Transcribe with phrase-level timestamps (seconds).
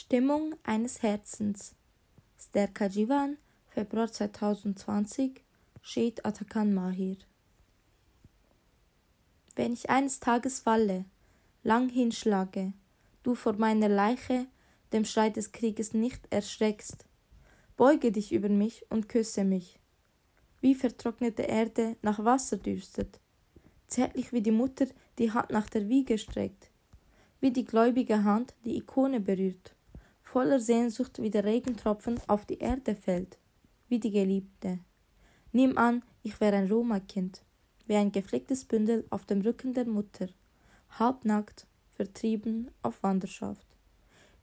[0.00, 1.74] Stimmung eines Herzens.
[2.38, 5.42] Sterka Jivan, Februar 2020,
[5.82, 7.16] Shed Atakan Mahir.
[9.56, 11.04] Wenn ich eines Tages falle,
[11.64, 12.74] lang hinschlage,
[13.24, 14.46] du vor meiner Leiche
[14.92, 17.04] dem Schrei des Krieges nicht erschreckst,
[17.76, 19.80] beuge dich über mich und küsse mich.
[20.60, 23.18] Wie vertrocknete Erde nach Wasser dürstet,
[23.88, 24.86] zärtlich wie die Mutter
[25.18, 26.70] die Hand nach der Wiege streckt,
[27.40, 29.74] wie die gläubige Hand die Ikone berührt,
[30.32, 33.38] voller Sehnsucht wie der Regentropfen auf die Erde fällt,
[33.88, 34.78] wie die Geliebte.
[35.52, 37.42] Nimm an, ich wäre ein Roma-Kind,
[37.86, 40.28] wie ein geflecktes Bündel auf dem Rücken der Mutter,
[40.90, 43.66] halbnackt, vertrieben auf Wanderschaft.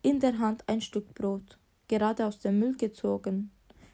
[0.02, 3.52] In der Hand ein Stück Brot, gerade aus dem Müll gezogen,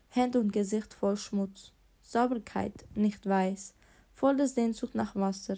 [0.08, 3.74] Hände und Gesicht voll Schmutz, Sauberkeit nicht weiß,
[4.14, 5.58] voller Sehnsucht nach Wasser,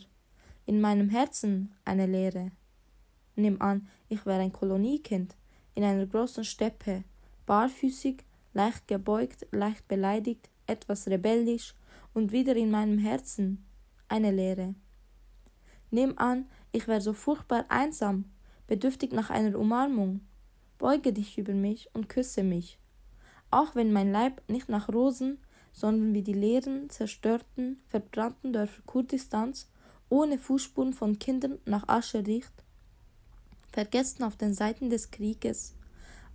[0.66, 2.50] in meinem Herzen eine Leere.
[3.36, 5.36] Nimm an, ich wäre ein Koloniekind,
[5.76, 7.04] in einer großen Steppe,
[7.46, 8.24] barfüßig,
[8.54, 11.74] leicht gebeugt, leicht beleidigt, etwas rebellisch,
[12.14, 13.66] und wieder in meinem Herzen
[14.08, 14.76] eine Leere.
[15.90, 18.26] Nimm an, ich wäre so furchtbar einsam,
[18.68, 20.22] bedürftig nach einer Umarmung.
[20.78, 22.80] Beuge dich über mich und küsse mich.
[23.52, 25.40] Auch wenn mein Leib nicht nach Rosen,
[25.72, 29.70] sondern wie die leeren, zerstörten, verbrannten Dörfer Kurdistans
[30.10, 32.63] ohne Fußspuren von Kindern nach Asche riecht,
[33.74, 35.76] vergessen auf den Seiten des Krieges,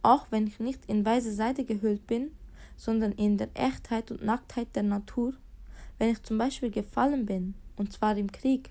[0.02, 2.32] auch wenn ich nicht in weiße Seide gehüllt bin,
[2.76, 5.32] sondern in der Echtheit und Nacktheit der Natur,
[5.98, 8.70] wenn ich zum Beispiel gefallen bin, und zwar im Krieg,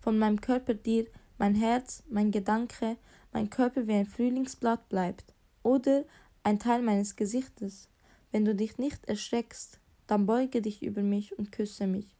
[0.00, 1.06] von meinem Körper dir
[1.38, 2.96] mein Herz, mein Gedanke,
[3.32, 6.04] mein Körper wie ein Frühlingsblatt bleibt, oder
[6.44, 7.88] ein Teil meines Gesichtes,
[8.30, 12.16] wenn du dich nicht erschreckst, dann beuge dich über mich und küsse mich.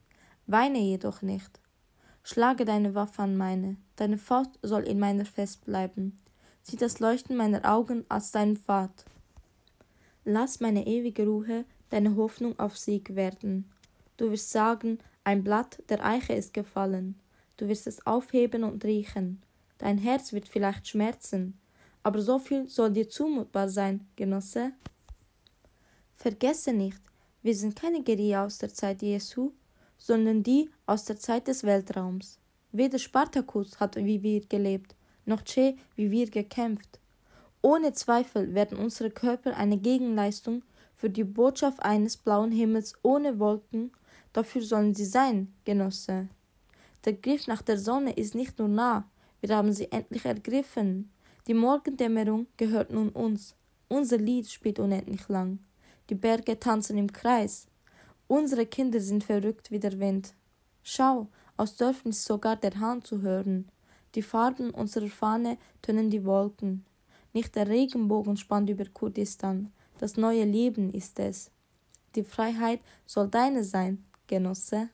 [0.47, 1.61] Weine jedoch nicht.
[2.29, 6.19] Schlage deine Waffe an meine, deine Faust soll in meiner fest bleiben.
[6.61, 9.05] Sieh das Leuchten meiner Augen als deinen Pfad.
[10.25, 13.71] Lass meine ewige Ruhe deine Hoffnung auf Sieg werden.
[14.17, 17.15] Du wirst sagen, ein Blatt der Eiche ist gefallen.
[17.59, 19.41] Du wirst es aufheben und riechen.
[19.79, 21.57] Dein Herz wird vielleicht schmerzen,
[22.03, 24.73] aber so viel soll dir zumutbar sein, Genosse.
[26.17, 27.01] Vergesse nicht,
[27.45, 29.53] wir sind keine Guerilla aus der Zeit Jesu,
[29.99, 32.39] sondern die aus der Zeit des Weltraums.
[32.73, 37.01] Weder Spartacus hat wie wir gelebt, noch Che wie wir gekämpft.
[37.63, 40.63] Ohne Zweifel werden unsere Körper eine Gegenleistung
[40.95, 43.93] für die Botschaft eines blauen Himmels ohne Wolken,
[44.33, 46.29] dafür sollen sie sein, Genosse.
[47.05, 49.09] Der Griff nach der Sonne ist nicht nur nah,
[49.41, 51.11] wir haben sie endlich ergriffen.
[51.47, 53.55] Die Morgendämmerung gehört nun uns.
[53.89, 55.61] Unser Lied spielt unendlich lang.
[56.11, 57.69] Die Berge tanzen im Kreis.
[58.29, 60.35] Unsere Kinder sind verrückt wie der Wind.
[60.83, 63.69] Schau, aus Dörfern ist sogar der Hahn zu hören.
[64.15, 66.85] Die Farben unserer Fahne tönen die Wolken.
[67.33, 69.73] Nicht der Regenbogen spannt über Kurdistan.
[69.99, 71.51] Das neue Leben ist es.
[72.15, 74.89] Die Freiheit soll deine sein, Genosse.